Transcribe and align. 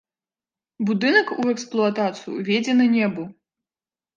Будынак 0.87 1.27
у 1.35 1.43
эксплуатацыю 1.53 2.31
ўведзены 2.39 2.85
не 2.97 3.05
быў. 3.19 3.31